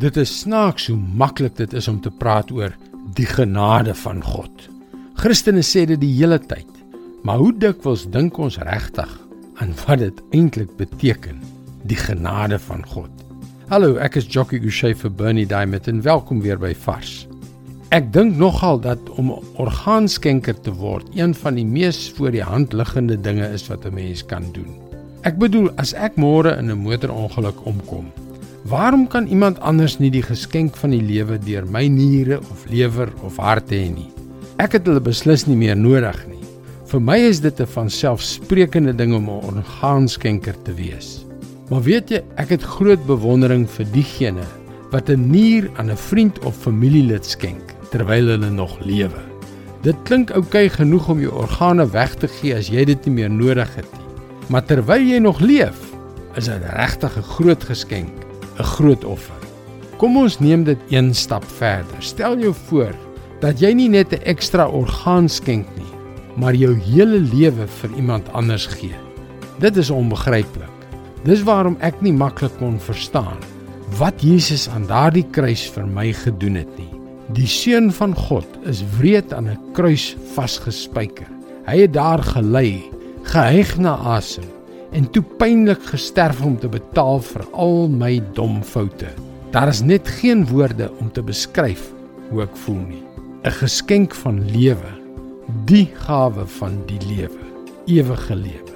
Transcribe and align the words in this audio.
Dit 0.00 0.16
is 0.16 0.30
snaaks 0.32 0.86
hoe 0.88 0.96
maklik 0.96 1.58
dit 1.58 1.74
is 1.76 1.84
om 1.90 1.98
te 2.00 2.10
praat 2.10 2.48
oor 2.56 2.72
die 3.18 3.26
genade 3.28 3.92
van 4.00 4.22
God. 4.24 4.62
Christene 5.20 5.60
sê 5.60 5.82
dit 5.90 6.00
die 6.00 6.14
hele 6.14 6.38
tyd. 6.40 6.68
Maar 7.20 7.42
hoe 7.42 7.50
dikwels 7.52 8.06
dink 8.08 8.38
ons 8.40 8.56
regtig 8.64 9.10
aan 9.60 9.74
wat 9.82 10.00
dit 10.00 10.22
eintlik 10.32 10.70
beteken, 10.78 11.42
die 11.84 11.98
genade 12.00 12.56
van 12.64 12.80
God? 12.94 13.10
Hallo, 13.68 13.98
ek 14.00 14.16
is 14.16 14.30
Jockey 14.30 14.62
Gouchee 14.62 14.96
vir 14.96 15.12
Bernie 15.18 15.44
Diamond 15.50 15.92
en 15.92 16.00
welkom 16.06 16.40
weer 16.40 16.56
by 16.56 16.72
Vars. 16.86 17.26
Ek 17.92 18.08
dink 18.14 18.40
nogal 18.40 18.80
dat 18.80 19.12
om 19.20 19.34
orgaanskenker 19.60 20.56
te 20.64 20.72
word 20.80 21.12
een 21.12 21.36
van 21.42 21.60
die 21.60 21.66
mees 21.68 22.06
voor 22.16 22.32
die 22.32 22.46
hand 22.46 22.72
liggende 22.72 23.20
dinge 23.20 23.52
is 23.52 23.68
wat 23.68 23.84
'n 23.84 23.92
mens 24.00 24.24
kan 24.24 24.48
doen. 24.56 24.80
Ek 25.28 25.36
bedoel, 25.36 25.68
as 25.76 25.92
ek 25.92 26.16
môre 26.16 26.56
in 26.56 26.72
'n 26.72 26.80
motorongeluk 26.88 27.66
omkom, 27.66 28.08
Waarom 28.68 29.06
kan 29.08 29.26
iemand 29.26 29.60
anders 29.60 29.96
nie 29.98 30.10
die 30.12 30.22
geskenk 30.22 30.76
van 30.76 30.92
die 30.92 31.00
lewe 31.00 31.38
deur 31.40 31.64
my 31.64 31.86
niere 31.88 32.42
of 32.52 32.66
lewer 32.68 33.08
of 33.24 33.38
hart 33.40 33.72
hê 33.72 33.86
nie? 33.88 34.10
Ek 34.60 34.76
het 34.76 34.84
hulle 34.84 35.00
beslis 35.00 35.46
nie 35.48 35.56
meer 35.56 35.78
nodig 35.80 36.18
nie. 36.28 36.44
Vir 36.90 37.00
my 37.00 37.16
is 37.24 37.40
dit 37.40 37.60
'n 37.60 37.66
vanselfsprekende 37.66 38.92
ding 38.92 39.14
om 39.14 39.30
'n 39.30 39.44
orgaanskenker 39.48 40.54
te 40.64 40.74
wees. 40.74 41.24
Maar 41.70 41.82
weet 41.82 42.10
jy, 42.10 42.22
ek 42.36 42.48
het 42.50 42.62
groot 42.62 43.00
bewondering 43.06 43.66
vir 43.66 43.86
diegene 43.92 44.44
wat 44.90 45.08
'n 45.08 45.30
nier 45.30 45.70
aan 45.78 45.90
'n 45.90 45.96
vriend 45.96 46.38
of 46.44 46.54
familielid 46.54 47.24
skenk 47.24 47.74
terwyl 47.90 48.26
hulle 48.26 48.50
nog 48.50 48.78
lewe. 48.84 49.22
Dit 49.82 49.96
klink 50.04 50.30
oukei 50.30 50.68
genoeg 50.68 51.08
om 51.08 51.20
jou 51.20 51.32
organe 51.32 51.90
weg 51.90 52.14
te 52.14 52.28
gee 52.28 52.54
as 52.54 52.68
jy 52.68 52.84
dit 52.84 53.06
nie 53.06 53.14
meer 53.14 53.30
nodig 53.30 53.74
het 53.74 53.88
nie. 53.92 54.06
Maar 54.48 54.64
terwyl 54.64 55.00
jy 55.00 55.18
nog 55.18 55.40
leef, 55.40 55.80
is 56.36 56.44
dit 56.44 56.62
regtig 56.76 57.16
'n 57.16 57.22
groot 57.22 57.64
geskenk 57.64 58.29
'n 58.60 58.72
groot 58.76 59.04
offer. 59.04 59.40
Kom 59.96 60.16
ons 60.16 60.38
neem 60.40 60.64
dit 60.64 60.78
een 60.92 61.14
stap 61.14 61.44
verder. 61.44 61.96
Stel 61.98 62.38
jou 62.38 62.52
voor 62.68 62.94
dat 63.40 63.60
jy 63.60 63.72
nie 63.72 63.88
net 63.88 64.12
'n 64.12 64.24
ekstra 64.24 64.68
orgaan 64.68 65.28
skenk 65.28 65.66
nie, 65.76 65.92
maar 66.36 66.54
jou 66.54 66.74
hele 66.76 67.20
lewe 67.20 67.66
vir 67.66 67.90
iemand 67.96 68.32
anders 68.32 68.66
gee. 68.66 68.96
Dit 69.58 69.76
is 69.76 69.90
onbegryplik. 69.90 70.76
Dis 71.24 71.42
waarom 71.42 71.76
ek 71.80 72.00
nie 72.00 72.12
maklik 72.12 72.52
kon 72.58 72.80
verstaan 72.80 73.38
wat 73.98 74.22
Jesus 74.22 74.68
aan 74.68 74.86
daardie 74.86 75.26
kruis 75.30 75.70
vir 75.70 75.86
my 75.86 76.12
gedoen 76.12 76.54
het 76.54 76.78
nie. 76.78 76.88
Die 77.32 77.46
seun 77.46 77.92
van 77.92 78.14
God 78.14 78.46
is 78.64 78.84
wreed 78.98 79.32
aan 79.32 79.48
'n 79.48 79.58
kruis 79.72 80.16
vasgespijker. 80.34 81.28
Hy 81.66 81.80
het 81.80 81.92
daar 81.92 82.22
gelê, 82.22 82.82
gehyg 83.22 83.78
na 83.78 83.96
asem 83.96 84.59
en 84.92 85.06
toe 85.14 85.22
pynlik 85.38 85.82
gesterf 85.92 86.42
om 86.44 86.56
te 86.58 86.68
betaal 86.70 87.20
vir 87.22 87.44
al 87.52 87.88
my 87.92 88.16
dom 88.34 88.60
foute. 88.66 89.10
Daar 89.54 89.70
is 89.70 89.82
net 89.82 90.08
geen 90.20 90.44
woorde 90.50 90.90
om 91.00 91.10
te 91.12 91.22
beskryf 91.22 91.90
hoe 92.30 92.42
ek 92.42 92.56
voel 92.64 92.82
nie. 92.88 93.04
'n 93.44 93.50
Geskenk 93.50 94.14
van 94.14 94.42
lewe, 94.50 94.92
die 95.66 95.88
gawe 96.06 96.46
van 96.46 96.82
die 96.86 97.00
lewe, 97.06 97.44
ewige 97.86 98.36
lewe. 98.36 98.74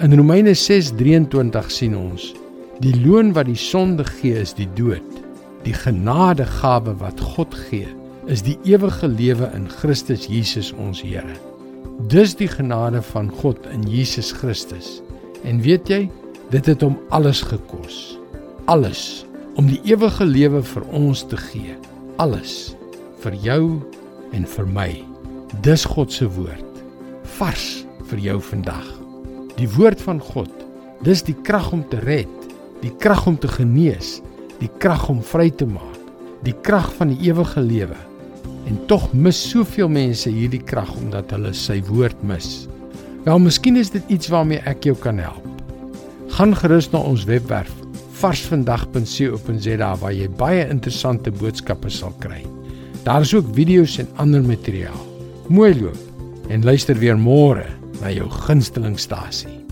In 0.00 0.14
Romeine 0.14 0.54
6:23 0.54 1.70
sien 1.70 1.96
ons: 1.96 2.34
Die 2.80 2.94
loon 3.06 3.32
wat 3.32 3.46
die 3.46 3.58
sonde 3.58 4.04
gee 4.04 4.38
is 4.38 4.54
die 4.54 4.68
dood. 4.74 5.22
Die 5.62 5.74
genadegawe 5.74 6.94
wat 6.98 7.20
God 7.20 7.54
gee 7.54 7.88
is 8.26 8.42
die 8.42 8.58
ewige 8.64 9.08
lewe 9.08 9.50
in 9.54 9.68
Christus 9.68 10.26
Jesus 10.26 10.72
ons 10.72 11.02
Here. 11.02 11.34
Dis 12.08 12.34
die 12.34 12.48
genade 12.48 13.02
van 13.02 13.30
God 13.30 13.66
in 13.66 13.82
Jesus 13.82 14.32
Christus 14.32 15.02
En 15.44 15.60
weet 15.62 15.88
jy, 15.88 16.00
dit 16.50 16.66
het 16.66 16.82
hom 16.82 16.98
alles 17.14 17.42
gekos. 17.46 18.18
Alles 18.66 19.24
om 19.58 19.66
die 19.66 19.80
ewige 19.90 20.24
lewe 20.24 20.62
vir 20.62 20.84
ons 20.94 21.24
te 21.26 21.36
gee. 21.50 21.74
Alles 22.22 22.74
vir 23.22 23.34
jou 23.42 23.62
en 24.36 24.46
vir 24.46 24.70
my. 24.70 24.90
Dis 25.64 25.84
God 25.88 26.12
se 26.14 26.28
woord. 26.38 26.82
Vars 27.38 27.84
vir 28.10 28.22
jou 28.22 28.38
vandag. 28.50 28.86
Die 29.58 29.68
woord 29.76 30.00
van 30.02 30.20
God. 30.22 30.52
Dis 31.06 31.22
die 31.26 31.36
krag 31.46 31.70
om 31.74 31.84
te 31.90 32.00
red, 32.02 32.30
die 32.82 32.90
krag 32.98 33.26
om 33.30 33.36
te 33.38 33.50
genees, 33.50 34.18
die 34.58 34.70
krag 34.82 35.06
om 35.10 35.20
vry 35.22 35.46
te 35.54 35.66
maak, 35.66 35.98
die 36.42 36.54
krag 36.66 36.88
van 36.98 37.12
die 37.12 37.28
ewige 37.30 37.62
lewe. 37.62 37.98
En 38.66 38.80
tog 38.90 39.06
mis 39.14 39.38
soveel 39.50 39.90
mense 39.90 40.30
hierdie 40.30 40.62
krag 40.62 40.90
omdat 40.98 41.30
hulle 41.34 41.54
sy 41.54 41.78
woord 41.86 42.18
mis. 42.26 42.66
Wel, 43.24 43.38
miskien 43.38 43.76
is 43.76 43.90
dit 43.90 44.02
iets 44.08 44.28
waarmee 44.28 44.60
ek 44.68 44.84
jou 44.88 44.96
kan 44.96 45.18
help. 45.18 45.44
Gaan 46.36 46.54
gerus 46.56 46.90
na 46.92 47.02
ons 47.02 47.24
webwerf 47.28 47.72
varsvandag.co.za 48.18 49.90
waar 50.00 50.14
jy 50.14 50.26
baie 50.40 50.64
interessante 50.66 51.30
boodskappe 51.30 51.90
sal 51.90 52.14
kry. 52.22 52.42
Daar 53.06 53.22
is 53.26 53.34
ook 53.34 53.54
video's 53.54 53.98
en 54.02 54.10
ander 54.16 54.42
materiaal. 54.42 55.06
Mooi 55.48 55.72
loop 55.80 56.50
en 56.50 56.64
luister 56.64 56.98
weer 56.98 57.18
môre 57.18 57.66
na 58.00 58.10
jou 58.10 58.26
gunstelingstasie. 58.46 59.67